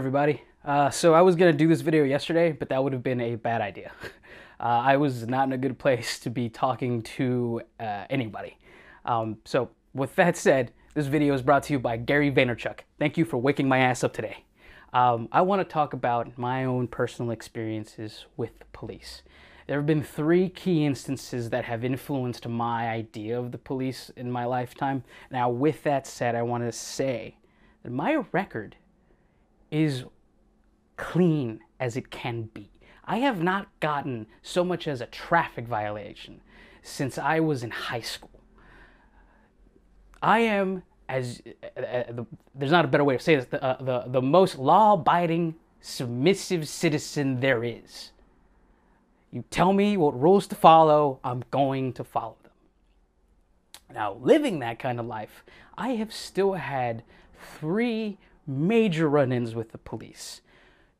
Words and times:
everybody. 0.00 0.42
Uh, 0.64 0.88
so 0.88 1.12
I 1.12 1.20
was 1.20 1.36
gonna 1.36 1.52
do 1.52 1.68
this 1.68 1.82
video 1.82 2.04
yesterday, 2.04 2.52
but 2.52 2.70
that 2.70 2.82
would 2.82 2.94
have 2.94 3.02
been 3.02 3.20
a 3.20 3.34
bad 3.36 3.60
idea. 3.60 3.92
Uh, 4.58 4.82
I 4.84 4.98
was 4.98 5.26
not 5.26 5.46
in 5.46 5.54
a 5.54 5.56
good 5.56 5.78
place 5.78 6.18
to 6.18 6.28
be 6.28 6.50
talking 6.50 7.00
to 7.16 7.62
uh, 7.80 8.04
anybody. 8.10 8.58
Um, 9.06 9.38
so 9.46 9.70
with 9.94 10.14
that 10.16 10.36
said, 10.36 10.72
this 10.92 11.06
video 11.06 11.32
is 11.32 11.40
brought 11.40 11.62
to 11.62 11.72
you 11.72 11.78
by 11.78 11.96
Gary 11.96 12.30
Vaynerchuk. 12.30 12.80
Thank 12.98 13.16
you 13.16 13.24
for 13.24 13.38
waking 13.38 13.68
my 13.68 13.78
ass 13.78 14.04
up 14.04 14.12
today. 14.12 14.44
Um, 14.92 15.30
I 15.32 15.40
want 15.40 15.60
to 15.60 15.64
talk 15.64 15.94
about 15.94 16.36
my 16.36 16.66
own 16.66 16.88
personal 16.88 17.32
experiences 17.32 18.26
with 18.36 18.58
the 18.58 18.66
police. 18.74 19.22
There 19.66 19.78
have 19.78 19.86
been 19.86 20.02
three 20.02 20.50
key 20.50 20.84
instances 20.84 21.48
that 21.48 21.64
have 21.64 21.82
influenced 21.82 22.46
my 22.46 22.90
idea 22.90 23.38
of 23.38 23.52
the 23.52 23.58
police 23.58 24.10
in 24.14 24.30
my 24.30 24.44
lifetime. 24.44 25.04
Now, 25.30 25.48
with 25.48 25.82
that 25.84 26.06
said, 26.06 26.34
I 26.34 26.42
want 26.42 26.64
to 26.64 26.72
say 26.72 27.38
that 27.82 27.92
my 27.92 28.22
record 28.32 28.76
is 29.70 30.04
clean 30.96 31.60
as 31.78 31.96
it 31.96 32.10
can 32.10 32.42
be. 32.54 32.70
I 33.04 33.18
have 33.18 33.42
not 33.42 33.68
gotten 33.80 34.26
so 34.42 34.64
much 34.64 34.86
as 34.86 35.00
a 35.00 35.06
traffic 35.06 35.66
violation 35.66 36.40
since 36.82 37.18
I 37.18 37.40
was 37.40 37.62
in 37.62 37.70
high 37.70 38.00
school. 38.00 38.40
I 40.22 40.40
am, 40.40 40.82
as 41.08 41.42
uh, 41.46 41.80
uh, 41.80 42.12
the, 42.12 42.26
there's 42.54 42.70
not 42.70 42.84
a 42.84 42.88
better 42.88 43.04
way 43.04 43.16
to 43.16 43.22
say 43.22 43.36
this, 43.36 43.46
the, 43.46 43.62
uh, 43.62 43.82
the, 43.82 44.10
the 44.10 44.22
most 44.22 44.58
law 44.58 44.92
abiding, 44.92 45.54
submissive 45.80 46.68
citizen 46.68 47.40
there 47.40 47.64
is. 47.64 48.12
You 49.32 49.44
tell 49.50 49.72
me 49.72 49.96
what 49.96 50.20
rules 50.20 50.46
to 50.48 50.54
follow, 50.54 51.20
I'm 51.24 51.44
going 51.50 51.92
to 51.94 52.04
follow 52.04 52.36
them. 52.42 52.52
Now, 53.94 54.14
living 54.20 54.58
that 54.58 54.78
kind 54.78 55.00
of 55.00 55.06
life, 55.06 55.44
I 55.76 55.90
have 55.90 56.12
still 56.12 56.54
had 56.54 57.02
three 57.58 58.18
major 58.50 59.08
run 59.08 59.32
ins 59.32 59.54
with 59.54 59.72
the 59.72 59.78
police. 59.78 60.40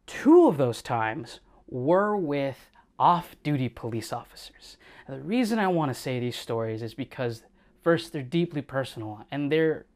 Two 0.07 0.47
of 0.47 0.57
those 0.57 0.83
times 0.83 1.41
were 1.69 2.17
with 2.17 2.71
off 2.99 3.37
duty 3.43 3.69
police 3.69 4.13
officers. 4.13 4.77
The 5.09 5.21
reason 5.21 5.59
I 5.59 5.69
want 5.69 5.91
to 5.93 6.01
say 6.01 6.21
these 6.21 6.37
stories 6.37 6.83
is 6.83 6.95
because, 6.95 7.43
first, 7.83 8.13
they're 8.13 8.23
deeply 8.23 8.63
personal 8.63 9.25
and 9.31 9.51
they're 9.51 9.87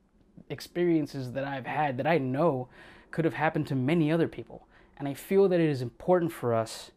experiences 0.48 1.32
that 1.32 1.44
I've 1.44 1.66
had 1.66 1.96
that 1.98 2.06
I 2.06 2.18
know 2.18 2.68
could 3.10 3.24
have 3.24 3.34
happened 3.34 3.66
to 3.68 3.74
many 3.74 4.10
other 4.10 4.28
people. 4.28 4.66
And 4.96 5.06
I 5.06 5.14
feel 5.14 5.48
that 5.48 5.60
it 5.60 5.68
is 5.68 5.82
important 5.82 6.32
for 6.32 6.54
us 6.54 6.90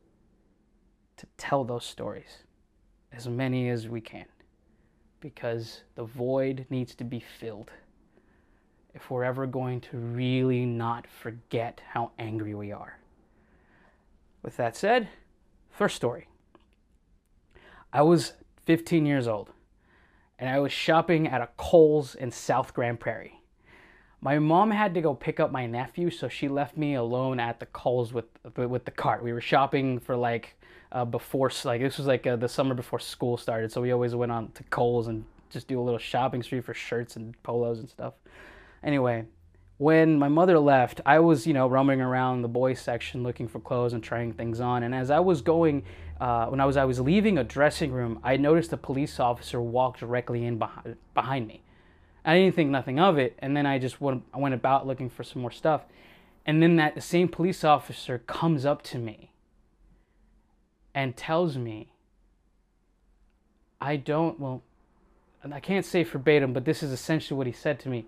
to 1.18 1.28
tell 1.38 1.64
those 1.64 1.86
stories, 1.86 2.44
as 3.12 3.28
many 3.28 3.70
as 3.70 3.88
we 3.88 4.02
can, 4.02 4.26
because 5.20 5.82
the 5.96 6.04
void 6.04 6.66
needs 6.70 6.94
to 6.96 7.04
be 7.04 7.20
filled 7.20 7.72
if 8.94 9.10
we're 9.10 9.24
ever 9.24 9.46
going 9.46 9.82
to 9.82 9.98
really 9.98 10.66
not 10.66 11.08
forget 11.08 11.82
how 11.90 12.12
angry 12.18 12.56
we 12.56 12.72
are. 12.72 12.98
With 14.44 14.58
that 14.58 14.76
said, 14.76 15.10
first 15.70 15.96
story. 15.96 16.28
I 17.92 18.02
was 18.02 18.34
15 18.66 19.06
years 19.06 19.28
old 19.28 19.52
and 20.40 20.50
I 20.50 20.60
was 20.60 20.72
shopping 20.72 21.28
at 21.28 21.42
a 21.42 21.50
Kohl's 21.58 22.16
in 22.16 22.32
South 22.32 22.74
Grand 22.74 23.00
Prairie. 23.00 23.42
My 24.22 24.40
mom 24.40 24.72
had 24.72 24.94
to 24.96 25.02
go 25.02 25.14
pick 25.14 25.40
up 25.40 25.52
my 25.52 25.68
nephew, 25.68 26.10
so 26.10 26.28
she 26.28 26.48
left 26.48 26.76
me 26.76 26.96
alone 26.96 27.40
at 27.40 27.60
the 27.60 27.68
Kohl's 27.68 28.14
with 28.14 28.26
with 28.56 28.86
the 28.86 28.92
cart. 28.92 29.24
We 29.24 29.32
were 29.32 29.42
shopping 29.42 30.00
for 30.00 30.16
like 30.16 30.56
uh, 30.92 31.06
before, 31.06 31.52
like 31.66 31.82
this 31.82 31.98
was 31.98 32.08
like 32.08 32.26
uh, 32.26 32.36
the 32.36 32.50
summer 32.50 32.74
before 32.74 33.00
school 33.00 33.38
started, 33.38 33.72
so 33.72 33.82
we 33.82 33.92
always 33.92 34.16
went 34.16 34.32
on 34.32 34.52
to 34.54 34.64
Kohl's 34.64 35.08
and 35.08 35.24
just 35.50 35.68
do 35.68 35.80
a 35.80 35.84
little 35.84 36.00
shopping 36.00 36.42
spree 36.44 36.62
for 36.62 36.74
shirts 36.74 37.16
and 37.16 37.42
polos 37.44 37.80
and 37.80 37.90
stuff. 37.90 38.14
Anyway, 38.84 39.26
when 39.78 40.18
my 40.18 40.28
mother 40.28 40.58
left, 40.58 41.02
I 41.06 41.20
was, 41.20 41.46
you 41.46 41.54
know, 41.54 41.68
roaming 41.68 42.02
around 42.02 42.42
the 42.42 42.48
boys 42.48 42.80
section 42.80 43.24
looking 43.24 43.48
for 43.48 43.60
clothes 43.60 43.94
and 43.94 44.04
trying 44.04 44.34
things 44.34 44.60
on. 44.60 44.84
And 44.84 44.94
as 44.96 45.12
I 45.12 45.20
was 45.20 45.42
going, 45.42 45.84
uh, 46.20 46.48
when 46.48 46.60
I 46.60 46.66
was 46.66 46.78
I 46.78 46.86
was 46.86 47.00
leaving 47.00 47.38
a 47.38 47.44
dressing 47.44 47.92
room, 47.92 48.20
I 48.24 48.38
noticed 48.38 48.74
a 48.74 48.78
police 48.78 49.20
officer 49.20 49.62
walk 49.62 50.00
directly 50.00 50.46
in 50.46 50.58
behind, 50.58 50.96
behind 51.14 51.48
me. 51.48 51.64
I 52.26 52.38
didn't 52.38 52.56
think 52.56 52.72
nothing 52.72 53.00
of 53.00 53.18
it, 53.18 53.38
and 53.40 53.56
then 53.56 53.66
I 53.66 53.80
just 53.80 54.02
went, 54.02 54.24
I 54.34 54.40
went 54.40 54.54
about 54.54 54.86
looking 54.86 55.10
for 55.10 55.24
some 55.24 55.42
more 55.42 55.52
stuff. 55.52 55.86
And 56.46 56.62
then 56.62 56.76
that 56.78 57.02
same 57.04 57.28
police 57.28 57.64
officer 57.64 58.20
comes 58.20 58.66
up 58.66 58.82
to 58.84 58.98
me 58.98 59.32
and 60.94 61.16
tells 61.16 61.58
me, 61.58 61.92
I 63.80 63.98
don't, 63.98 64.40
well, 64.40 64.64
I 65.54 65.60
can't 65.60 65.86
say 65.86 66.04
verbatim, 66.04 66.52
but 66.52 66.66
this 66.66 66.82
is 66.82 66.92
essentially 66.92 67.38
what 67.38 67.48
he 67.48 67.54
said 67.54 67.80
to 67.82 67.90
me. 67.90 68.08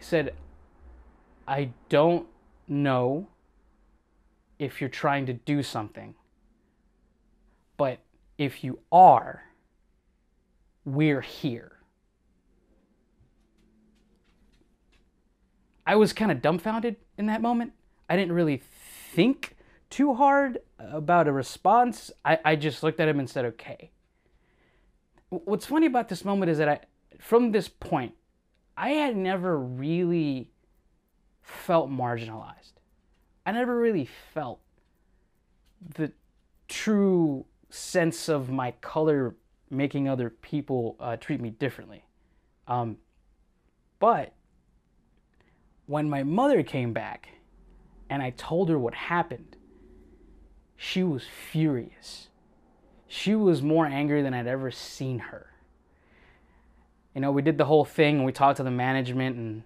He 0.00 0.04
said, 0.06 0.32
I 1.46 1.72
don't 1.90 2.26
know 2.66 3.28
if 4.58 4.80
you're 4.80 4.88
trying 4.88 5.26
to 5.26 5.34
do 5.34 5.62
something, 5.62 6.14
but 7.76 7.98
if 8.38 8.64
you 8.64 8.78
are, 8.90 9.42
we're 10.86 11.20
here. 11.20 11.72
I 15.86 15.96
was 15.96 16.14
kind 16.14 16.32
of 16.32 16.40
dumbfounded 16.40 16.96
in 17.18 17.26
that 17.26 17.42
moment. 17.42 17.74
I 18.08 18.16
didn't 18.16 18.32
really 18.32 18.62
think 19.12 19.54
too 19.90 20.14
hard 20.14 20.60
about 20.78 21.28
a 21.28 21.32
response. 21.32 22.10
I, 22.24 22.38
I 22.42 22.56
just 22.56 22.82
looked 22.82 23.00
at 23.00 23.08
him 23.08 23.18
and 23.18 23.28
said, 23.28 23.44
okay. 23.44 23.90
What's 25.28 25.66
funny 25.66 25.84
about 25.84 26.08
this 26.08 26.24
moment 26.24 26.50
is 26.50 26.56
that 26.56 26.68
I, 26.70 26.80
from 27.18 27.52
this 27.52 27.68
point, 27.68 28.14
I 28.80 28.92
had 28.92 29.14
never 29.14 29.58
really 29.58 30.48
felt 31.42 31.90
marginalized. 31.90 32.72
I 33.44 33.52
never 33.52 33.78
really 33.78 34.08
felt 34.32 34.60
the 35.96 36.12
true 36.66 37.44
sense 37.68 38.30
of 38.30 38.48
my 38.48 38.70
color 38.80 39.36
making 39.68 40.08
other 40.08 40.30
people 40.30 40.96
uh, 40.98 41.18
treat 41.18 41.42
me 41.42 41.50
differently. 41.50 42.06
Um, 42.68 42.96
but 43.98 44.32
when 45.84 46.08
my 46.08 46.22
mother 46.22 46.62
came 46.62 46.94
back 46.94 47.28
and 48.08 48.22
I 48.22 48.30
told 48.30 48.70
her 48.70 48.78
what 48.78 48.94
happened, 48.94 49.58
she 50.74 51.02
was 51.02 51.24
furious. 51.24 52.28
She 53.06 53.34
was 53.34 53.60
more 53.60 53.84
angry 53.84 54.22
than 54.22 54.32
I'd 54.32 54.46
ever 54.46 54.70
seen 54.70 55.18
her. 55.18 55.49
You 57.14 57.20
know, 57.20 57.32
we 57.32 57.42
did 57.42 57.58
the 57.58 57.64
whole 57.64 57.84
thing 57.84 58.16
and 58.16 58.24
we 58.24 58.32
talked 58.32 58.58
to 58.58 58.62
the 58.62 58.70
management 58.70 59.36
and 59.36 59.62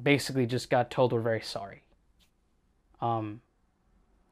basically 0.00 0.46
just 0.46 0.70
got 0.70 0.90
told 0.90 1.12
we're 1.12 1.20
very 1.20 1.40
sorry. 1.40 1.82
Um, 3.00 3.40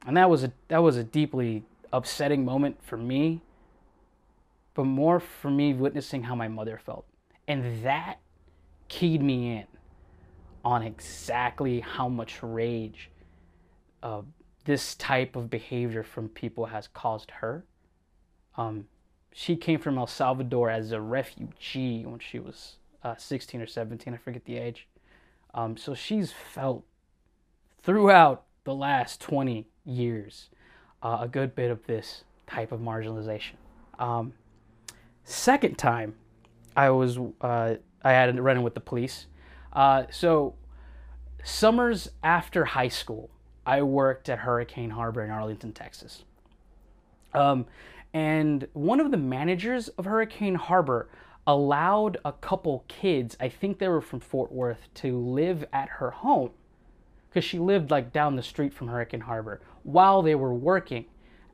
and 0.07 0.17
that 0.17 0.31
was 0.31 0.45
a 0.45 0.53
that 0.69 0.79
was 0.79 0.97
a 0.97 1.05
deeply 1.05 1.65
upsetting 1.93 2.45
moment 2.45 2.83
for 2.83 2.97
me, 2.97 3.41
but 4.75 4.85
more 4.85 5.21
for 5.21 5.51
me 5.51 5.75
witnessing 5.75 6.23
how 6.23 6.35
my 6.35 6.49
mother 6.49 6.81
felt, 6.85 7.05
and 7.47 7.85
that 7.85 8.19
keyed 8.89 9.23
me 9.23 9.57
in 9.57 9.67
on 10.65 10.83
exactly 10.83 11.81
how 11.81 12.09
much 12.09 12.43
rage 12.43 13.11
uh, 14.03 14.23
this 14.65 14.95
type 14.97 15.35
of 15.37 15.49
behavior 15.51 16.03
from 16.03 16.29
people 16.29 16.67
has 16.67 16.89
caused 16.89 17.31
her. 17.31 17.65
Um, 18.57 18.87
she 19.33 19.57
came 19.57 19.79
from 19.79 19.99
El 19.99 20.07
Salvador 20.07 20.71
as 20.71 20.93
a 20.93 21.01
refugee 21.01 22.05
when 22.05 22.19
she 22.19 22.39
was 22.39 22.77
uh, 23.03 23.17
16 23.17 23.61
or 23.61 23.67
17, 23.67 24.15
I 24.15 24.17
forget 24.17 24.45
the 24.45 24.57
age. 24.57 24.89
Um, 25.55 25.77
so 25.77 25.95
she's 25.95 26.33
felt 26.33 26.85
throughout 27.83 28.45
the 28.65 28.75
last 28.75 29.21
20 29.21 29.67
years 29.85 30.51
uh, 31.03 31.19
a 31.23 31.29
good 31.29 31.55
bit 31.55 31.71
of 31.71 31.87
this 31.87 32.25
type 32.47 32.73
of 32.73 32.81
marginalization. 32.81 33.55
Um, 33.99 34.33
second 35.25 35.79
time, 35.79 36.15
I 36.77 36.91
was 36.91 37.19
uh, 37.41 37.75
I 38.03 38.13
had 38.13 38.37
a 38.37 38.43
run-in 38.43 38.63
with 38.63 38.75
the 38.75 38.81
police. 38.81 39.27
Uh, 39.73 40.05
so 40.11 40.55
summers 41.43 42.11
after 42.23 42.65
high 42.65 42.89
school, 42.89 43.31
I 43.67 43.83
worked 43.83 44.29
at 44.29 44.41
Hurricane 44.41 44.91
Harbor 44.91 45.25
in 45.25 45.31
Arlington, 45.31 45.73
Texas. 45.73 46.25
Um, 47.35 47.67
and 48.15 48.67
one 48.73 49.01
of 49.01 49.11
the 49.11 49.17
managers 49.17 49.89
of 49.89 50.05
Hurricane 50.05 50.55
Harbor 50.55 51.09
allowed 51.47 52.19
a 52.25 52.33
couple 52.33 52.85
kids, 52.89 53.37
I 53.41 53.49
think 53.49 53.79
they 53.79 53.89
were 53.89 54.01
from 54.01 54.21
Fort 54.21 54.53
Worth, 54.53 54.89
to 54.97 55.19
live 55.19 55.65
at 55.73 55.89
her 55.89 56.11
home 56.11 56.51
because 57.29 57.45
she 57.45 57.59
lived 57.59 57.91
like 57.91 58.13
down 58.13 58.37
the 58.37 58.43
street 58.43 58.73
from 58.73 58.89
Hurricane 58.89 59.21
Harbor 59.21 59.61
while 59.83 60.23
they 60.23 60.35
were 60.35 60.53
working 60.55 61.07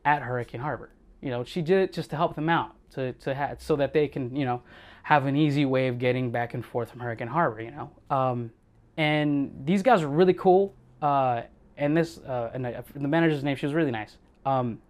at 0.05 0.23
Hurricane 0.23 0.61
Harbor. 0.61 0.91
You 1.21 1.31
know, 1.31 1.45
she 1.45 1.63
did 1.63 1.79
it 1.79 1.93
just 1.93 2.11
to 2.11 2.17
help 2.17 2.35
them 2.35 2.49
out, 2.49 2.75
to, 2.93 3.13
to 3.13 3.35
have, 3.35 3.63
so 3.63 3.77
that 3.77 3.93
they 3.93 4.09
can, 4.09 4.35
you 4.35 4.45
know, 4.45 4.63
have 5.05 5.27
an 5.27 5.37
easy 5.37 5.65
way 5.65 5.89
of 5.89 5.99
getting 5.99 6.31
back 6.31 6.55
and 6.55 6.65
forth 6.65 6.91
from 6.91 7.01
Hurricane 7.01 7.29
Harbor, 7.29 7.61
you 7.61 7.71
know. 7.71 7.91
Um, 8.11 8.51
and 8.97 9.53
these 9.65 9.83
guys 9.83 10.03
were 10.03 10.09
really 10.09 10.35
cool. 10.35 10.75
Uh, 11.03 11.43
and 11.77 11.97
this, 11.97 12.19
uh, 12.19 12.51
and 12.55 12.65
the 12.65 13.09
manager's 13.09 13.43
name, 13.43 13.57
she 13.57 13.67
was 13.67 13.75
really 13.75 13.91
nice. 13.91 14.17
Um, 14.47 14.81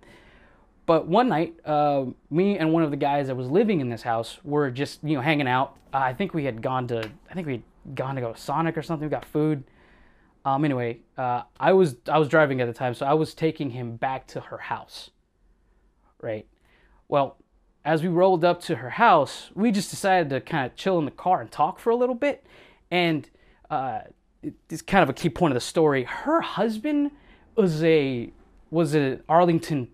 but 0.87 1.07
one 1.07 1.29
night, 1.29 1.55
uh, 1.65 2.07
me 2.31 2.59
and 2.59 2.73
one 2.73 2.83
of 2.83 2.91
the 2.91 2.97
guys 2.97 3.29
that 3.29 3.37
was 3.37 3.49
living 3.49 3.81
in 3.81 3.89
this 3.89 4.03
house 4.03 4.39
were 4.45 4.71
just, 4.71 5.03
you 5.03 5.15
know, 5.15 5.23
hanging 5.23 5.49
out. 5.49 5.77
Uh, 5.93 5.99
I 5.99 6.15
think 6.15 6.35
we 6.35 6.45
had 6.45 6.61
gone 6.61 6.87
to, 6.89 7.11
I 7.31 7.35
think 7.35 7.47
we 7.47 7.53
had 7.55 7.95
gone 7.95 8.15
to 8.17 8.21
go 8.21 8.33
to 8.33 8.41
Sonic 8.41 8.77
or 8.77 8.83
something. 8.83 9.07
We 9.07 9.11
got 9.11 9.25
food. 9.25 9.65
Um, 10.45 10.65
anyway, 10.65 11.01
uh, 11.17 11.43
I 11.59 11.73
was 11.73 11.97
I 12.07 12.19
was 12.19 12.29
driving 12.29 12.61
at 12.61 12.67
the 12.67 12.75
time, 12.75 12.93
so 12.93 13.07
I 13.07 13.15
was 13.15 13.33
taking 13.33 13.71
him 13.71 13.97
back 13.97 14.27
to 14.29 14.41
her 14.41 14.59
house. 14.59 15.11
Right. 16.21 16.47
Well, 17.09 17.39
as 17.85 18.03
we 18.03 18.09
rolled 18.09 18.45
up 18.45 18.61
to 18.63 18.77
her 18.77 18.91
house, 18.91 19.51
we 19.55 19.71
just 19.71 19.91
decided 19.91 20.31
to 20.31 20.41
kind 20.41 20.67
of 20.67 20.77
chill 20.77 20.99
in 20.99 21.07
the 21.07 21.11
car 21.11 21.41
and 21.41 21.51
talk 21.51 21.79
for 21.79 21.91
a 21.91 21.97
little 21.97 22.15
bit. 22.15 22.45
And 22.91 23.29
uh, 23.71 24.01
it's 24.71 24.83
kind 24.83 25.03
of 25.03 25.09
a 25.09 25.15
key 25.15 25.31
point 25.31 25.53
of 25.53 25.55
the 25.55 25.61
story. 25.61 26.05
Her 26.05 26.43
husband 26.43 27.11
was 27.57 27.83
a 27.83 28.31
was 28.71 28.95
an 28.95 29.23
Arlington 29.29 29.89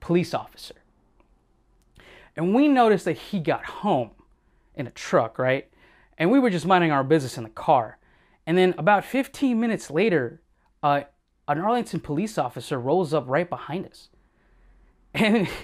police 0.00 0.34
officer, 0.34 0.74
and 2.36 2.54
we 2.54 2.68
noticed 2.68 3.04
that 3.04 3.18
he 3.18 3.38
got 3.38 3.64
home 3.64 4.10
in 4.74 4.86
a 4.86 4.90
truck, 4.90 5.38
right? 5.38 5.68
And 6.18 6.30
we 6.30 6.38
were 6.38 6.50
just 6.50 6.66
minding 6.66 6.90
our 6.90 7.04
business 7.04 7.36
in 7.36 7.44
the 7.44 7.50
car. 7.50 7.98
And 8.46 8.56
then 8.56 8.74
about 8.78 9.04
15 9.04 9.58
minutes 9.58 9.90
later, 9.90 10.40
uh, 10.82 11.02
an 11.48 11.58
Arlington 11.58 12.00
police 12.00 12.38
officer 12.38 12.78
rolls 12.78 13.12
up 13.12 13.24
right 13.26 13.48
behind 13.48 13.86
us. 13.86 14.08
And 15.12 15.48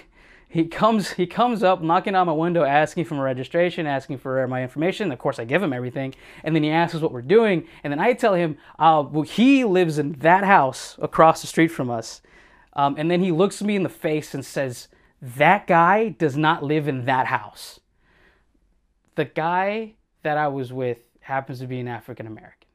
he 0.49 0.65
comes 0.65 1.11
he 1.11 1.27
comes 1.27 1.61
up 1.61 1.81
knocking 1.81 2.15
on 2.15 2.27
my 2.27 2.33
window 2.33 2.63
asking 2.63 3.03
for 3.03 3.15
my 3.15 3.23
registration 3.23 3.85
asking 3.85 4.17
for 4.17 4.47
my 4.47 4.63
information 4.63 5.11
of 5.11 5.19
course 5.19 5.39
i 5.39 5.43
give 5.43 5.61
him 5.61 5.73
everything 5.73 6.15
and 6.43 6.55
then 6.55 6.63
he 6.63 6.69
asks 6.69 6.95
us 6.95 7.01
what 7.01 7.11
we're 7.11 7.21
doing 7.21 7.67
and 7.83 7.91
then 7.91 7.99
i 7.99 8.13
tell 8.13 8.33
him 8.33 8.57
uh, 8.79 9.03
well, 9.11 9.23
he 9.23 9.65
lives 9.65 9.99
in 9.99 10.13
that 10.13 10.45
house 10.45 10.97
across 11.01 11.41
the 11.41 11.47
street 11.47 11.67
from 11.67 11.89
us 11.89 12.21
um, 12.77 12.95
and 12.97 13.11
then 13.11 13.21
he 13.21 13.31
looks 13.31 13.61
me 13.61 13.75
in 13.75 13.83
the 13.83 13.89
face 13.89 14.33
and 14.33 14.45
says 14.45 14.87
that 15.21 15.67
guy 15.67 16.09
does 16.09 16.37
not 16.37 16.63
live 16.63 16.87
in 16.87 17.05
that 17.05 17.27
house 17.27 17.79
the 19.15 19.25
guy 19.25 19.93
that 20.23 20.37
i 20.37 20.47
was 20.47 20.71
with 20.71 20.99
happens 21.21 21.59
to 21.59 21.67
be 21.67 21.79
an 21.79 21.87
african 21.87 22.25
american 22.25 22.67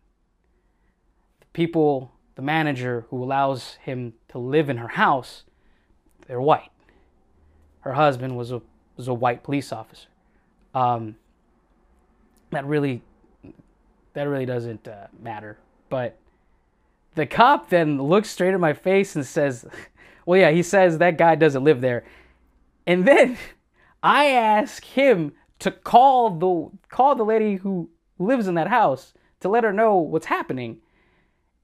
the 1.40 1.46
people 1.52 2.12
the 2.34 2.42
manager 2.42 3.06
who 3.10 3.22
allows 3.22 3.76
him 3.82 4.12
to 4.28 4.38
live 4.38 4.68
in 4.68 4.76
her 4.76 4.88
house 4.88 5.44
they're 6.26 6.40
white 6.40 6.70
her 7.82 7.92
husband 7.94 8.36
was 8.36 8.52
a 8.52 8.62
was 8.96 9.08
a 9.08 9.14
white 9.14 9.42
police 9.42 9.72
officer. 9.72 10.08
Um, 10.74 11.16
that 12.50 12.64
really 12.64 13.02
that 14.14 14.24
really 14.24 14.46
doesn't 14.46 14.86
uh, 14.86 15.08
matter. 15.20 15.58
But 15.88 16.16
the 17.14 17.26
cop 17.26 17.68
then 17.68 18.00
looks 18.00 18.30
straight 18.30 18.54
at 18.54 18.60
my 18.60 18.72
face 18.72 19.16
and 19.16 19.26
says, 19.26 19.66
"Well, 20.26 20.40
yeah, 20.40 20.50
he 20.50 20.62
says 20.62 20.98
that 20.98 21.18
guy 21.18 21.34
doesn't 21.34 21.64
live 21.64 21.80
there." 21.80 22.04
And 22.86 23.06
then 23.06 23.38
I 24.02 24.26
ask 24.26 24.84
him 24.84 25.32
to 25.60 25.70
call 25.70 26.30
the 26.30 26.78
call 26.88 27.14
the 27.14 27.24
lady 27.24 27.56
who 27.56 27.90
lives 28.18 28.48
in 28.48 28.54
that 28.54 28.68
house 28.68 29.14
to 29.40 29.48
let 29.48 29.64
her 29.64 29.72
know 29.72 29.96
what's 29.96 30.26
happening. 30.26 30.78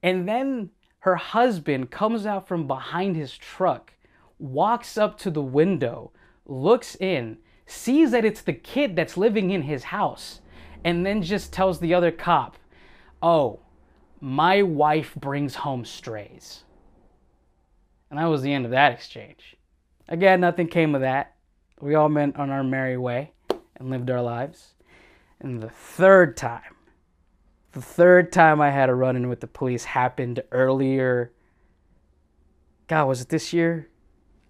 And 0.02 0.28
then 0.28 0.70
her 1.00 1.16
husband 1.16 1.90
comes 1.90 2.26
out 2.26 2.46
from 2.46 2.66
behind 2.66 3.16
his 3.16 3.36
truck 3.36 3.94
walks 4.38 4.96
up 4.96 5.18
to 5.18 5.30
the 5.30 5.42
window, 5.42 6.12
looks 6.46 6.94
in, 6.96 7.38
sees 7.66 8.12
that 8.12 8.24
it's 8.24 8.40
the 8.40 8.52
kid 8.52 8.96
that's 8.96 9.16
living 9.16 9.50
in 9.50 9.62
his 9.62 9.84
house, 9.84 10.40
and 10.84 11.04
then 11.04 11.22
just 11.22 11.52
tells 11.52 11.80
the 11.80 11.92
other 11.92 12.10
cop, 12.10 12.56
Oh, 13.20 13.60
my 14.20 14.62
wife 14.62 15.14
brings 15.14 15.54
home 15.54 15.84
strays. 15.84 16.64
And 18.10 18.18
that 18.18 18.26
was 18.26 18.42
the 18.42 18.52
end 18.52 18.64
of 18.64 18.70
that 18.70 18.92
exchange. 18.92 19.56
Again, 20.08 20.40
nothing 20.40 20.68
came 20.68 20.94
of 20.94 21.02
that. 21.02 21.34
We 21.80 21.94
all 21.94 22.08
went 22.08 22.36
on 22.36 22.50
our 22.50 22.64
merry 22.64 22.96
way 22.96 23.32
and 23.76 23.90
lived 23.90 24.10
our 24.10 24.22
lives. 24.22 24.74
And 25.40 25.62
the 25.62 25.68
third 25.68 26.36
time, 26.36 26.74
the 27.72 27.82
third 27.82 28.32
time 28.32 28.60
I 28.60 28.70
had 28.70 28.88
a 28.88 28.94
run 28.94 29.14
in 29.14 29.28
with 29.28 29.40
the 29.40 29.46
police 29.46 29.84
happened 29.84 30.42
earlier. 30.50 31.32
God, 32.88 33.04
was 33.06 33.20
it 33.20 33.28
this 33.28 33.52
year? 33.52 33.88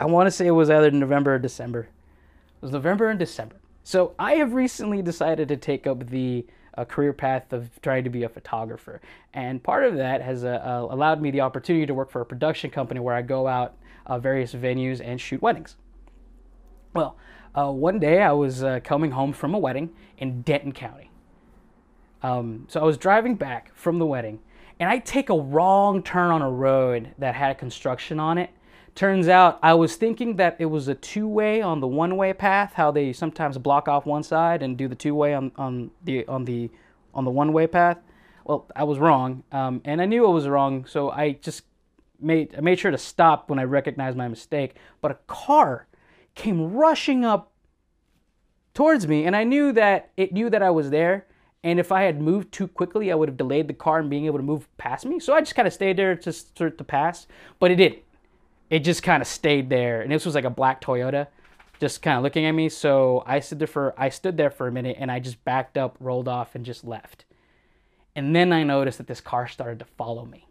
I 0.00 0.06
want 0.06 0.28
to 0.28 0.30
say 0.30 0.46
it 0.46 0.52
was 0.52 0.70
either 0.70 0.90
November 0.90 1.34
or 1.34 1.38
December. 1.38 1.80
It 1.80 2.62
was 2.62 2.70
November 2.70 3.08
and 3.08 3.18
December. 3.18 3.56
So 3.82 4.14
I 4.18 4.34
have 4.34 4.54
recently 4.54 5.02
decided 5.02 5.48
to 5.48 5.56
take 5.56 5.86
up 5.86 6.06
the 6.08 6.46
uh, 6.78 6.84
career 6.84 7.12
path 7.12 7.52
of 7.52 7.70
trying 7.82 8.04
to 8.04 8.10
be 8.10 8.22
a 8.22 8.28
photographer. 8.28 9.00
And 9.34 9.62
part 9.62 9.84
of 9.84 9.96
that 9.96 10.22
has 10.22 10.44
uh, 10.44 10.62
uh, 10.64 10.86
allowed 10.90 11.20
me 11.20 11.30
the 11.30 11.40
opportunity 11.40 11.86
to 11.86 11.94
work 11.94 12.10
for 12.10 12.20
a 12.20 12.26
production 12.26 12.70
company 12.70 13.00
where 13.00 13.14
I 13.14 13.22
go 13.22 13.48
out 13.48 13.76
uh, 14.06 14.18
various 14.18 14.54
venues 14.54 15.00
and 15.04 15.20
shoot 15.20 15.42
weddings. 15.42 15.76
Well, 16.94 17.16
uh, 17.54 17.72
one 17.72 17.98
day 17.98 18.22
I 18.22 18.32
was 18.32 18.62
uh, 18.62 18.80
coming 18.84 19.10
home 19.10 19.32
from 19.32 19.54
a 19.54 19.58
wedding 19.58 19.90
in 20.18 20.42
Denton 20.42 20.72
County. 20.72 21.10
Um, 22.22 22.66
so 22.68 22.80
I 22.80 22.84
was 22.84 22.96
driving 22.96 23.34
back 23.34 23.74
from 23.74 23.98
the 23.98 24.06
wedding 24.06 24.40
and 24.80 24.88
I 24.88 24.98
take 24.98 25.28
a 25.30 25.38
wrong 25.38 26.02
turn 26.02 26.30
on 26.30 26.42
a 26.42 26.50
road 26.50 27.14
that 27.18 27.34
had 27.34 27.58
construction 27.58 28.20
on 28.20 28.38
it 28.38 28.50
Turns 28.98 29.28
out 29.28 29.60
I 29.62 29.74
was 29.74 29.94
thinking 29.94 30.34
that 30.38 30.56
it 30.58 30.64
was 30.64 30.88
a 30.88 30.94
two-way 30.96 31.62
on 31.62 31.78
the 31.78 31.86
one-way 31.86 32.32
path, 32.32 32.72
how 32.74 32.90
they 32.90 33.12
sometimes 33.12 33.56
block 33.56 33.86
off 33.86 34.06
one 34.06 34.24
side 34.24 34.60
and 34.60 34.76
do 34.76 34.88
the 34.88 34.96
two-way 34.96 35.34
on, 35.34 35.52
on 35.54 35.92
the 36.02 36.26
on 36.26 36.44
the 36.44 36.68
on 37.14 37.24
the 37.24 37.30
one-way 37.30 37.68
path. 37.68 37.98
Well, 38.44 38.66
I 38.74 38.82
was 38.82 38.98
wrong, 38.98 39.44
um, 39.52 39.82
and 39.84 40.02
I 40.02 40.06
knew 40.06 40.26
I 40.26 40.30
was 40.30 40.48
wrong, 40.48 40.84
so 40.84 41.12
I 41.12 41.34
just 41.34 41.62
made 42.18 42.56
I 42.58 42.60
made 42.60 42.80
sure 42.80 42.90
to 42.90 42.98
stop 42.98 43.48
when 43.48 43.60
I 43.60 43.62
recognized 43.62 44.16
my 44.16 44.26
mistake. 44.26 44.74
But 45.00 45.12
a 45.12 45.18
car 45.28 45.86
came 46.34 46.72
rushing 46.72 47.24
up 47.24 47.52
towards 48.74 49.06
me, 49.06 49.26
and 49.26 49.36
I 49.36 49.44
knew 49.44 49.70
that 49.74 50.10
it 50.16 50.32
knew 50.32 50.50
that 50.50 50.60
I 50.60 50.70
was 50.70 50.90
there. 50.90 51.26
And 51.62 51.78
if 51.78 51.92
I 51.92 52.02
had 52.02 52.20
moved 52.20 52.50
too 52.50 52.66
quickly, 52.66 53.12
I 53.12 53.14
would 53.14 53.28
have 53.28 53.38
delayed 53.38 53.68
the 53.68 53.74
car 53.74 54.00
and 54.00 54.10
being 54.10 54.26
able 54.26 54.38
to 54.40 54.44
move 54.44 54.66
past 54.76 55.06
me. 55.06 55.20
So 55.20 55.34
I 55.34 55.40
just 55.40 55.54
kind 55.54 55.68
of 55.68 55.72
stayed 55.72 55.96
there 55.96 56.16
to 56.16 56.32
start 56.32 56.78
to 56.78 56.84
pass, 56.84 57.28
but 57.60 57.70
it 57.70 57.76
did 57.76 58.00
it 58.70 58.80
just 58.80 59.02
kind 59.02 59.20
of 59.20 59.26
stayed 59.26 59.70
there. 59.70 60.02
And 60.02 60.10
this 60.10 60.26
was 60.26 60.34
like 60.34 60.44
a 60.44 60.50
black 60.50 60.80
Toyota, 60.80 61.28
just 61.80 62.02
kind 62.02 62.16
of 62.16 62.22
looking 62.22 62.44
at 62.44 62.52
me. 62.52 62.68
So 62.68 63.22
I 63.26 63.40
stood 63.40 63.58
there 63.58 63.66
for 63.66 63.94
I 63.96 64.08
stood 64.08 64.36
there 64.36 64.50
for 64.50 64.66
a 64.66 64.72
minute 64.72 64.96
and 64.98 65.10
I 65.10 65.20
just 65.20 65.42
backed 65.44 65.78
up, 65.78 65.96
rolled 66.00 66.28
off, 66.28 66.54
and 66.54 66.64
just 66.64 66.84
left. 66.84 67.24
And 68.14 68.34
then 68.34 68.52
I 68.52 68.64
noticed 68.64 68.98
that 68.98 69.06
this 69.06 69.20
car 69.20 69.46
started 69.46 69.78
to 69.78 69.84
follow 69.84 70.24
me. 70.24 70.46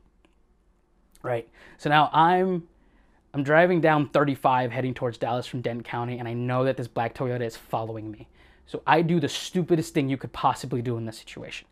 Right. 1.22 1.48
So 1.78 1.90
now 1.90 2.10
I'm 2.14 2.68
I'm 3.34 3.44
driving 3.44 3.81
down 3.81 4.10
35 4.10 4.72
heading 4.72 4.94
towards 4.94 5.18
Dallas 5.18 5.46
from 5.46 5.62
Denton 5.62 5.84
County, 5.84 6.18
and 6.18 6.28
I 6.28 6.34
know 6.34 6.64
that 6.64 6.78
this 6.78 6.88
black 6.88 7.14
Toyota 7.14 7.42
is 7.42 7.57
following 7.57 8.09
me. 8.09 8.28
So 8.66 8.81
I 8.86 9.02
do 9.02 9.19
the 9.19 9.30
stupidest 9.30 9.94
thing 9.94 10.09
you 10.09 10.18
could 10.18 10.33
possibly 10.33 10.81
do 10.81 10.97
in 10.97 11.06
this 11.06 11.18
situation. 11.18 11.68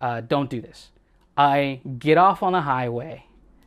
Uh, 0.00 0.20
don't 0.20 0.48
do 0.48 0.60
this. 0.60 0.90
I 1.36 1.80
get 1.98 2.16
off 2.16 2.42
on 2.42 2.52
the 2.52 2.62
highway. 2.62 3.26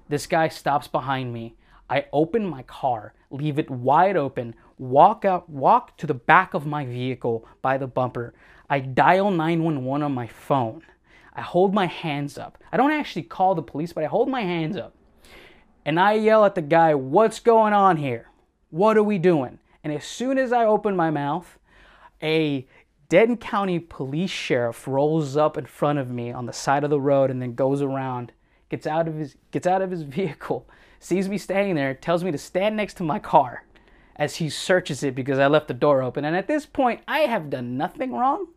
This 0.09 0.25
guy 0.25 0.47
stops 0.47 0.87
behind 0.87 1.33
me. 1.33 1.55
I 1.89 2.05
open 2.11 2.45
my 2.45 2.63
car, 2.63 3.13
leave 3.29 3.59
it 3.59 3.69
wide 3.69 4.17
open, 4.17 4.55
walk 4.77 5.25
out, 5.25 5.49
walk 5.49 5.97
to 5.97 6.07
the 6.07 6.13
back 6.13 6.53
of 6.53 6.65
my 6.65 6.85
vehicle 6.85 7.47
by 7.61 7.77
the 7.77 7.87
bumper. 7.87 8.33
I 8.69 8.79
dial 8.79 9.31
911 9.31 10.03
on 10.03 10.13
my 10.13 10.27
phone. 10.27 10.83
I 11.33 11.41
hold 11.41 11.73
my 11.73 11.85
hands 11.85 12.37
up. 12.37 12.57
I 12.71 12.77
don't 12.77 12.91
actually 12.91 13.23
call 13.23 13.55
the 13.55 13.61
police, 13.61 13.93
but 13.93 14.03
I 14.03 14.07
hold 14.07 14.27
my 14.27 14.41
hands 14.41 14.75
up. 14.75 14.95
And 15.85 15.99
I 15.99 16.13
yell 16.13 16.43
at 16.43 16.55
the 16.55 16.61
guy, 16.61 16.95
What's 16.95 17.39
going 17.39 17.73
on 17.73 17.97
here? 17.97 18.29
What 18.69 18.97
are 18.97 19.03
we 19.03 19.17
doing? 19.17 19.59
And 19.83 19.93
as 19.93 20.03
soon 20.03 20.37
as 20.37 20.51
I 20.51 20.65
open 20.65 20.95
my 20.95 21.11
mouth, 21.11 21.57
a 22.21 22.67
Denton 23.07 23.37
County 23.37 23.79
police 23.79 24.31
sheriff 24.31 24.85
rolls 24.85 25.37
up 25.37 25.57
in 25.57 25.65
front 25.65 25.99
of 25.99 26.09
me 26.09 26.31
on 26.31 26.45
the 26.45 26.51
side 26.51 26.83
of 26.83 26.89
the 26.89 26.99
road 26.99 27.29
and 27.29 27.41
then 27.41 27.55
goes 27.55 27.81
around, 27.81 28.33
gets 28.67 28.85
out 28.85 29.07
of 29.07 29.15
his 29.15 29.37
gets 29.51 29.65
out 29.65 29.81
of 29.81 29.91
his 29.91 30.01
vehicle 30.17 30.67
sees 30.99 31.29
me 31.29 31.37
standing 31.37 31.75
there, 31.75 31.93
tells 31.93 32.23
me 32.23 32.31
to 32.31 32.37
stand 32.37 32.75
next 32.75 32.95
to 32.97 33.03
my 33.03 33.19
car 33.19 33.63
as 34.15 34.37
he 34.37 34.49
searches 34.49 35.03
it 35.03 35.15
because 35.15 35.39
I 35.39 35.47
left 35.47 35.67
the 35.67 35.73
door 35.73 36.01
open. 36.01 36.25
And 36.25 36.35
at 36.35 36.47
this 36.47 36.65
point, 36.65 37.01
I 37.07 37.19
have 37.19 37.49
done 37.49 37.77
nothing 37.77 38.13
wrong. 38.13 38.47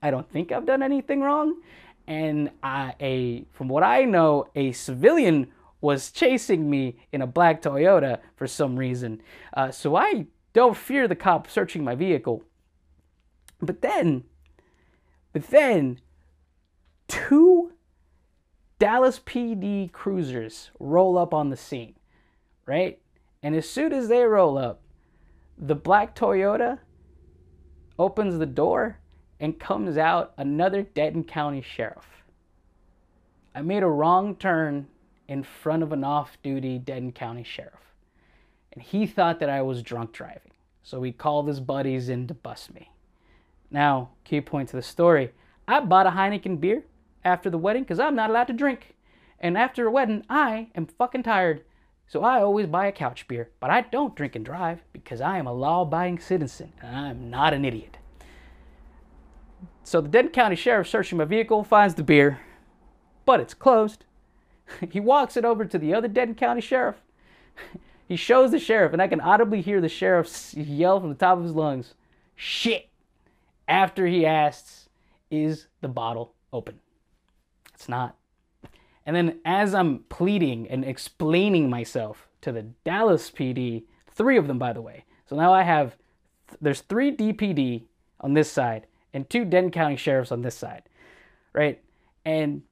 I 0.00 0.10
don't 0.10 0.30
think 0.30 0.52
I've 0.52 0.66
done 0.66 0.82
anything 0.82 1.20
wrong. 1.20 1.60
And 2.06 2.50
I, 2.62 2.94
a 3.00 3.44
from 3.52 3.68
what 3.68 3.82
I 3.82 4.04
know, 4.04 4.48
a 4.54 4.72
civilian 4.72 5.48
was 5.80 6.10
chasing 6.10 6.68
me 6.70 6.96
in 7.12 7.22
a 7.22 7.26
black 7.26 7.62
Toyota 7.62 8.18
for 8.36 8.46
some 8.46 8.76
reason. 8.76 9.20
Uh, 9.54 9.70
so 9.70 9.96
I 9.96 10.26
don't 10.52 10.76
fear 10.76 11.06
the 11.06 11.14
cop 11.14 11.50
searching 11.50 11.84
my 11.84 11.94
vehicle. 11.94 12.42
But 13.60 13.82
then, 13.82 14.24
but 15.32 15.48
then, 15.48 16.00
two 17.08 17.72
Dallas 18.78 19.18
PD 19.18 19.90
cruisers 19.90 20.70
roll 20.78 21.18
up 21.18 21.34
on 21.34 21.50
the 21.50 21.56
scene, 21.56 21.94
right? 22.66 23.00
And 23.42 23.54
as 23.54 23.68
soon 23.68 23.92
as 23.92 24.08
they 24.08 24.22
roll 24.22 24.56
up, 24.56 24.82
the 25.56 25.74
black 25.74 26.14
Toyota 26.14 26.78
opens 27.98 28.38
the 28.38 28.46
door 28.46 28.98
and 29.40 29.58
comes 29.58 29.96
out 29.96 30.32
another 30.36 30.82
Denton 30.82 31.24
County 31.24 31.60
sheriff. 31.60 32.24
I 33.54 33.62
made 33.62 33.82
a 33.82 33.88
wrong 33.88 34.36
turn 34.36 34.86
in 35.26 35.42
front 35.42 35.82
of 35.82 35.92
an 35.92 36.04
off 36.04 36.38
duty 36.42 36.78
Denton 36.78 37.12
County 37.12 37.42
sheriff. 37.42 37.94
And 38.72 38.82
he 38.82 39.06
thought 39.06 39.40
that 39.40 39.50
I 39.50 39.62
was 39.62 39.82
drunk 39.82 40.12
driving. 40.12 40.52
So 40.82 41.02
he 41.02 41.12
called 41.12 41.48
his 41.48 41.60
buddies 41.60 42.08
in 42.08 42.28
to 42.28 42.34
bust 42.34 42.72
me. 42.72 42.90
Now, 43.70 44.10
key 44.24 44.40
point 44.40 44.68
to 44.70 44.76
the 44.76 44.82
story 44.82 45.32
I 45.66 45.80
bought 45.80 46.06
a 46.06 46.10
Heineken 46.10 46.60
beer 46.60 46.84
after 47.24 47.50
the 47.50 47.58
wedding 47.58 47.82
because 47.82 48.00
I'm 48.00 48.14
not 48.14 48.30
allowed 48.30 48.48
to 48.48 48.52
drink. 48.52 48.94
And 49.40 49.56
after 49.56 49.86
a 49.86 49.90
wedding, 49.90 50.24
I 50.28 50.68
am 50.74 50.86
fucking 50.86 51.22
tired. 51.22 51.64
So 52.06 52.24
I 52.24 52.40
always 52.40 52.66
buy 52.66 52.86
a 52.86 52.92
couch 52.92 53.28
beer. 53.28 53.50
But 53.60 53.70
I 53.70 53.82
don't 53.82 54.16
drink 54.16 54.34
and 54.34 54.44
drive 54.44 54.82
because 54.92 55.20
I 55.20 55.38
am 55.38 55.46
a 55.46 55.52
law 55.52 55.82
abiding 55.82 56.20
citizen 56.20 56.72
and 56.82 56.96
I'm 56.96 57.30
not 57.30 57.54
an 57.54 57.64
idiot. 57.64 57.98
So 59.84 60.00
the 60.00 60.08
Denton 60.08 60.32
County 60.32 60.56
Sheriff 60.56 60.88
searching 60.88 61.18
my 61.18 61.24
vehicle 61.24 61.64
finds 61.64 61.94
the 61.94 62.02
beer, 62.02 62.40
but 63.24 63.40
it's 63.40 63.54
closed. 63.54 64.04
he 64.90 65.00
walks 65.00 65.36
it 65.36 65.44
over 65.44 65.64
to 65.64 65.78
the 65.78 65.94
other 65.94 66.08
Denton 66.08 66.34
County 66.34 66.60
Sheriff. 66.60 66.96
he 68.08 68.16
shows 68.16 68.50
the 68.50 68.58
sheriff, 68.58 68.92
and 68.92 69.00
I 69.00 69.08
can 69.08 69.20
audibly 69.20 69.62
hear 69.62 69.80
the 69.80 69.88
sheriff 69.88 70.52
yell 70.54 71.00
from 71.00 71.08
the 71.08 71.14
top 71.14 71.38
of 71.38 71.44
his 71.44 71.54
lungs, 71.54 71.94
Shit! 72.36 72.88
After 73.66 74.06
he 74.06 74.24
asks, 74.24 74.88
Is 75.30 75.66
the 75.80 75.88
bottle 75.88 76.34
open? 76.52 76.80
It's 77.78 77.88
not. 77.88 78.16
And 79.06 79.14
then 79.14 79.38
as 79.44 79.72
I'm 79.72 80.00
pleading 80.08 80.68
and 80.68 80.84
explaining 80.84 81.70
myself 81.70 82.28
to 82.40 82.50
the 82.50 82.62
Dallas 82.82 83.30
PD, 83.30 83.84
three 84.10 84.36
of 84.36 84.48
them, 84.48 84.58
by 84.58 84.72
the 84.72 84.82
way. 84.82 85.04
So 85.26 85.36
now 85.36 85.52
I 85.52 85.62
have, 85.62 85.96
there's 86.60 86.80
three 86.80 87.14
DPD 87.14 87.84
on 88.20 88.34
this 88.34 88.50
side 88.50 88.88
and 89.14 89.30
two 89.30 89.44
Denton 89.44 89.70
County 89.70 89.94
sheriffs 89.94 90.32
on 90.32 90.42
this 90.42 90.56
side, 90.56 90.82
right? 91.52 91.80
And 92.24 92.62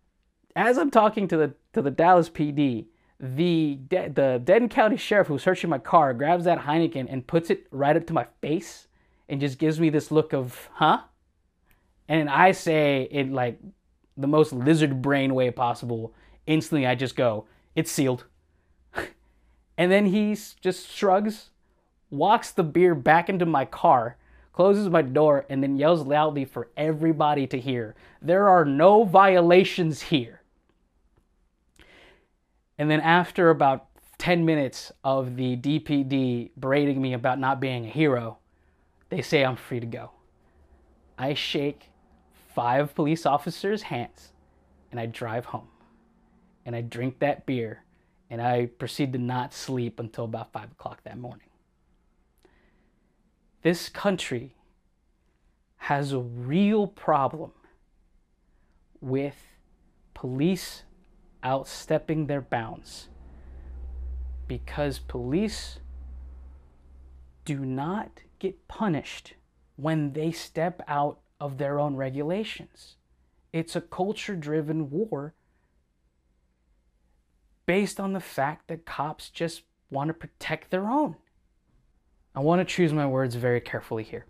as 0.56 0.76
I'm 0.76 0.90
talking 0.90 1.28
to 1.28 1.36
the 1.36 1.54
to 1.74 1.82
the 1.82 1.90
Dallas 1.92 2.28
PD, 2.28 2.86
the 3.20 3.78
the 3.88 4.40
Denton 4.42 4.68
County 4.68 4.96
sheriff 4.96 5.28
who's 5.28 5.44
searching 5.44 5.70
my 5.70 5.78
car 5.78 6.14
grabs 6.14 6.46
that 6.46 6.58
Heineken 6.58 7.06
and 7.08 7.26
puts 7.26 7.48
it 7.48 7.68
right 7.70 7.96
up 7.96 8.06
to 8.08 8.12
my 8.12 8.26
face 8.40 8.88
and 9.28 9.40
just 9.40 9.58
gives 9.58 9.78
me 9.78 9.88
this 9.88 10.10
look 10.10 10.34
of, 10.34 10.68
huh? 10.74 11.02
And 12.08 12.28
I 12.28 12.52
say 12.52 13.02
in 13.10 13.32
like 13.32 13.60
the 14.16 14.26
most 14.26 14.52
lizard 14.52 15.02
brain 15.02 15.34
way 15.34 15.50
possible, 15.50 16.12
instantly 16.46 16.86
I 16.86 16.94
just 16.94 17.16
go, 17.16 17.46
it's 17.74 17.90
sealed. 17.90 18.24
and 19.78 19.90
then 19.92 20.06
he 20.06 20.36
just 20.60 20.90
shrugs, 20.90 21.50
walks 22.10 22.50
the 22.50 22.64
beer 22.64 22.94
back 22.94 23.28
into 23.28 23.46
my 23.46 23.64
car, 23.64 24.16
closes 24.52 24.88
my 24.88 25.02
door, 25.02 25.44
and 25.50 25.62
then 25.62 25.76
yells 25.76 26.06
loudly 26.06 26.44
for 26.44 26.68
everybody 26.76 27.46
to 27.46 27.60
hear 27.60 27.94
There 28.22 28.48
are 28.48 28.64
no 28.64 29.04
violations 29.04 30.02
here. 30.02 30.40
And 32.78 32.90
then, 32.90 33.00
after 33.00 33.50
about 33.50 33.86
10 34.18 34.44
minutes 34.44 34.92
of 35.04 35.36
the 35.36 35.56
DPD 35.56 36.50
berating 36.58 37.00
me 37.00 37.12
about 37.12 37.38
not 37.38 37.60
being 37.60 37.86
a 37.86 37.90
hero, 37.90 38.38
they 39.08 39.22
say 39.22 39.44
I'm 39.44 39.56
free 39.56 39.80
to 39.80 39.86
go. 39.86 40.10
I 41.18 41.34
shake 41.34 41.90
five 42.56 42.94
police 42.94 43.26
officers' 43.26 43.82
hands 43.82 44.32
and 44.90 44.98
I 44.98 45.04
drive 45.04 45.44
home. 45.44 45.68
And 46.64 46.74
I 46.74 46.80
drink 46.80 47.18
that 47.18 47.44
beer 47.44 47.84
and 48.30 48.40
I 48.40 48.66
proceed 48.66 49.12
to 49.12 49.18
not 49.18 49.52
sleep 49.52 50.00
until 50.00 50.24
about 50.24 50.52
5 50.52 50.72
o'clock 50.72 51.04
that 51.04 51.18
morning. 51.18 51.50
This 53.60 53.90
country 53.90 54.56
has 55.76 56.12
a 56.12 56.18
real 56.18 56.86
problem 56.86 57.52
with 59.02 59.36
police 60.14 60.84
outstepping 61.44 62.26
their 62.26 62.40
bounds 62.40 63.10
because 64.48 64.98
police 64.98 65.78
do 67.44 67.58
not 67.66 68.22
get 68.38 68.66
punished 68.66 69.34
when 69.76 70.14
they 70.14 70.32
step 70.32 70.80
out 70.88 71.20
of 71.40 71.58
their 71.58 71.78
own 71.78 71.96
regulations. 71.96 72.96
It's 73.52 73.76
a 73.76 73.80
culture 73.80 74.36
driven 74.36 74.90
war 74.90 75.34
based 77.66 77.98
on 77.98 78.12
the 78.12 78.20
fact 78.20 78.68
that 78.68 78.86
cops 78.86 79.28
just 79.28 79.62
want 79.90 80.08
to 80.08 80.14
protect 80.14 80.70
their 80.70 80.88
own. 80.88 81.16
I 82.34 82.40
want 82.40 82.60
to 82.60 82.64
choose 82.64 82.92
my 82.92 83.06
words 83.06 83.34
very 83.34 83.60
carefully 83.60 84.02
here. 84.02 84.26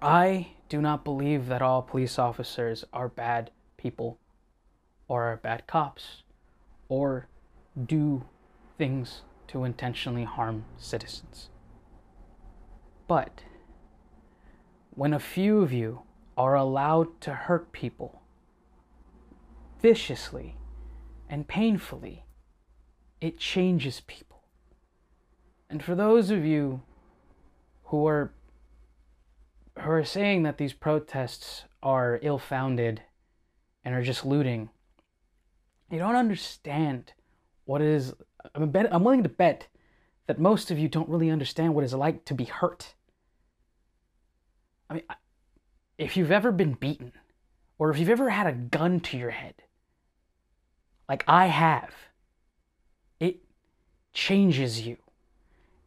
I 0.00 0.52
do 0.68 0.80
not 0.80 1.04
believe 1.04 1.46
that 1.46 1.62
all 1.62 1.82
police 1.82 2.18
officers 2.18 2.84
are 2.92 3.08
bad 3.08 3.50
people 3.76 4.18
or 5.08 5.24
are 5.24 5.36
bad 5.36 5.66
cops 5.66 6.22
or 6.88 7.26
do 7.86 8.24
things 8.76 9.22
to 9.48 9.64
intentionally 9.64 10.24
harm 10.24 10.64
citizens. 10.76 11.50
But 13.08 13.42
when 14.98 15.14
a 15.14 15.20
few 15.20 15.60
of 15.60 15.72
you 15.72 16.02
are 16.36 16.56
allowed 16.56 17.20
to 17.20 17.32
hurt 17.32 17.70
people 17.70 18.20
viciously 19.80 20.56
and 21.28 21.46
painfully, 21.46 22.24
it 23.20 23.38
changes 23.38 24.02
people. 24.08 24.42
And 25.70 25.84
for 25.84 25.94
those 25.94 26.30
of 26.30 26.44
you 26.44 26.82
who 27.84 28.08
are 28.08 28.32
who 29.78 29.88
are 29.88 30.04
saying 30.04 30.42
that 30.42 30.58
these 30.58 30.72
protests 30.72 31.62
are 31.80 32.18
ill-founded 32.20 33.00
and 33.84 33.94
are 33.94 34.02
just 34.02 34.26
looting, 34.26 34.68
you 35.92 36.00
don't 36.00 36.16
understand 36.16 37.12
what 37.66 37.80
is. 37.80 38.14
I'm, 38.52 38.70
bet, 38.70 38.92
I'm 38.92 39.04
willing 39.04 39.22
to 39.22 39.28
bet 39.28 39.68
that 40.26 40.40
most 40.40 40.72
of 40.72 40.78
you 40.78 40.88
don't 40.88 41.08
really 41.08 41.30
understand 41.30 41.76
what 41.76 41.84
it's 41.84 41.92
like 41.92 42.24
to 42.24 42.34
be 42.34 42.46
hurt. 42.46 42.94
I 44.90 44.94
mean, 44.94 45.02
if 45.98 46.16
you've 46.16 46.32
ever 46.32 46.52
been 46.52 46.74
beaten, 46.74 47.12
or 47.78 47.90
if 47.90 47.98
you've 47.98 48.08
ever 48.08 48.30
had 48.30 48.46
a 48.46 48.52
gun 48.52 49.00
to 49.00 49.18
your 49.18 49.30
head, 49.30 49.54
like 51.08 51.24
I 51.26 51.46
have, 51.46 51.94
it 53.20 53.40
changes 54.12 54.86
you 54.86 54.96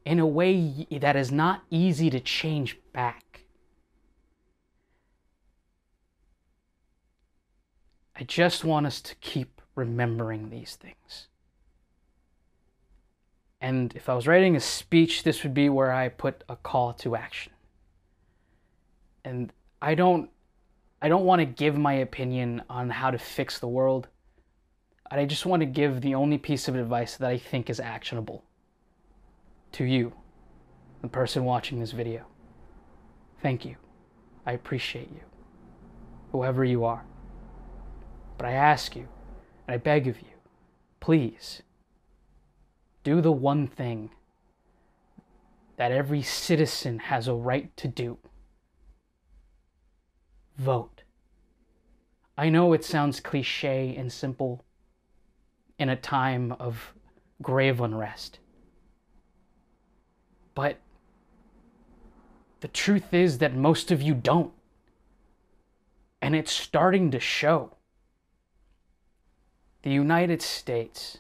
in 0.06 0.20
a 0.20 0.26
way 0.26 0.88
that 0.92 1.16
is 1.16 1.32
not 1.32 1.64
easy 1.70 2.10
to 2.10 2.20
change 2.20 2.78
back. 2.94 3.42
I 8.16 8.24
just 8.24 8.64
want 8.64 8.86
us 8.86 9.02
to 9.02 9.16
keep 9.16 9.62
remembering 9.76 10.50
these 10.50 10.76
things. 10.76 11.28
And 13.60 13.94
if 13.96 14.10
I 14.10 14.16
was 14.16 14.28
writing 14.28 14.56
a 14.56 14.60
speech, 14.60 15.24
this 15.24 15.44
would 15.44 15.54
be 15.54 15.70
where 15.70 15.92
I 15.92 16.10
put 16.10 16.44
a 16.50 16.56
call 16.56 16.94
to 16.94 17.16
action. 17.16 17.51
And 19.24 19.52
I 19.82 19.96
don't 19.96 20.30
I 21.02 21.10
don't 21.10 21.26
want 21.26 21.40
to 21.40 21.46
give 21.46 21.78
my 21.78 21.94
opinion 21.94 22.62
on 22.70 22.90
how 22.90 23.10
to 23.10 23.18
fix 23.18 23.58
the 23.58 23.68
world. 23.68 24.08
I 25.10 25.26
just 25.26 25.46
want 25.46 25.62
to 25.62 25.66
give 25.66 26.00
the 26.00 26.16
only 26.16 26.38
piece 26.38 26.68
of 26.68 26.76
advice 26.76 27.18
that 27.18 27.30
I 27.30 27.38
think 27.38 27.70
is 27.70 27.80
actionable 27.80 28.46
to 29.74 29.84
you, 29.84 30.14
the 31.02 31.08
person 31.10 31.44
watching 31.44 31.80
this 31.80 31.92
video. 31.92 32.26
Thank 33.42 33.66
you. 33.66 33.76
I 34.46 34.54
appreciate 34.54 35.10
you, 35.10 35.22
whoever 36.32 36.64
you 36.64 36.86
are. 36.86 37.04
But 38.38 38.48
I 38.48 38.54
ask 38.54 38.96
you, 38.96 39.08
and 39.68 39.74
I 39.76 39.78
beg 39.78 40.08
of 40.08 40.20
you, 40.22 40.28
please 41.00 41.62
do 43.04 43.20
the 43.20 43.32
one 43.32 43.68
thing 43.68 44.12
that 45.78 45.92
every 45.92 46.22
citizen 46.22 47.00
has 47.00 47.28
a 47.28 47.34
right 47.34 47.76
to 47.78 47.88
do 47.88 48.18
vote. 50.58 51.04
I 52.38 52.50
know 52.50 52.74
it 52.74 52.84
sounds 52.84 53.20
cliche 53.20 53.96
and 53.96 54.12
simple 54.12 54.64
in 55.78 55.90
a 55.90 55.96
time 55.96 56.52
of 56.54 56.94
grave 57.42 57.82
unrest, 57.82 58.40
but 60.54 60.78
the 62.62 62.68
truth 62.68 63.14
is 63.14 63.40
that 63.40 63.56
most 63.56 63.92
of 63.92 64.02
you 64.02 64.14
don't. 64.14 64.54
And 66.22 66.36
it's 66.36 66.52
starting 66.52 67.10
to 67.12 67.20
show. 67.20 67.76
The 69.82 69.90
United 69.90 70.44
States 70.44 71.18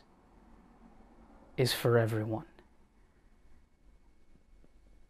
is 1.57 1.73
for 1.73 1.97
everyone. 1.97 2.45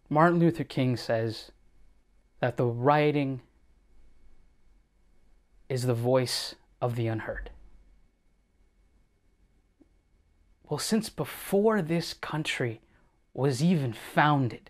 Martin 0.10 0.40
Luther 0.40 0.64
King 0.64 0.96
says 0.96 1.52
that 2.40 2.56
the 2.56 2.66
writing 2.66 3.42
is 5.72 5.84
the 5.84 5.94
voice 5.94 6.56
of 6.82 6.98
the 6.98 7.08
unheard. 7.08 7.50
Well, 10.68 10.80
since 10.80 11.10
before 11.10 11.82
this 11.82 12.14
country 12.14 12.82
was 13.34 13.64
even 13.64 13.94
founded, 13.94 14.70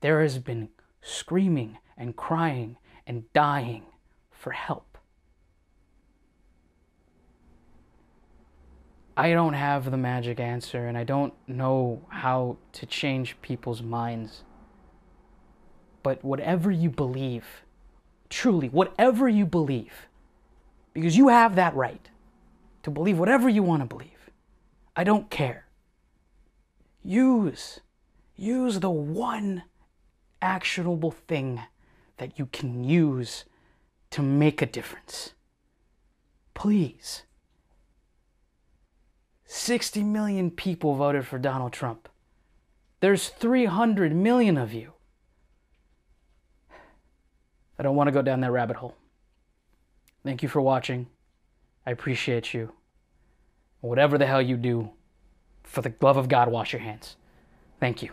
there 0.00 0.20
has 0.20 0.40
been 0.40 0.70
screaming 1.00 1.78
and 1.96 2.16
crying 2.16 2.76
and 3.06 3.32
dying 3.32 3.84
for 4.32 4.50
help. 4.50 4.98
I 9.16 9.30
don't 9.34 9.54
have 9.54 9.92
the 9.92 9.96
magic 9.96 10.40
answer 10.40 10.88
and 10.88 10.98
I 10.98 11.04
don't 11.04 11.34
know 11.46 12.04
how 12.08 12.56
to 12.72 12.84
change 12.84 13.40
people's 13.42 13.80
minds. 13.80 14.42
But 16.02 16.24
whatever 16.24 16.72
you 16.72 16.90
believe, 16.90 17.62
truly, 18.28 18.68
whatever 18.68 19.28
you 19.28 19.46
believe, 19.46 20.08
because 20.92 21.16
you 21.16 21.28
have 21.28 21.56
that 21.56 21.74
right, 21.74 22.08
to 22.82 22.90
believe 22.90 23.18
whatever 23.18 23.48
you 23.48 23.62
want 23.62 23.82
to 23.82 23.86
believe. 23.86 24.30
I 24.94 25.04
don't 25.04 25.30
care. 25.30 25.66
Use, 27.02 27.80
use 28.36 28.80
the 28.80 28.90
one 28.90 29.64
actionable 30.40 31.10
thing 31.10 31.62
that 32.18 32.38
you 32.38 32.46
can 32.46 32.84
use 32.84 33.44
to 34.10 34.22
make 34.22 34.60
a 34.60 34.66
difference. 34.66 35.32
Please. 36.54 37.22
60 39.46 40.02
million 40.02 40.50
people 40.50 40.94
voted 40.94 41.26
for 41.26 41.38
Donald 41.38 41.72
Trump. 41.72 42.08
There's 43.00 43.28
300 43.28 44.14
million 44.14 44.56
of 44.56 44.72
you. 44.72 44.92
I 47.78 47.82
don't 47.82 47.96
want 47.96 48.08
to 48.08 48.12
go 48.12 48.22
down 48.22 48.40
that 48.40 48.52
rabbit 48.52 48.76
hole. 48.76 48.96
Thank 50.24 50.42
you 50.42 50.48
for 50.48 50.60
watching. 50.60 51.08
I 51.86 51.90
appreciate 51.90 52.54
you. 52.54 52.72
Whatever 53.80 54.18
the 54.18 54.26
hell 54.26 54.42
you 54.42 54.56
do, 54.56 54.90
for 55.64 55.82
the 55.82 55.92
love 56.00 56.16
of 56.16 56.28
God, 56.28 56.50
wash 56.50 56.72
your 56.72 56.82
hands. 56.82 57.16
Thank 57.80 58.02
you. 58.02 58.10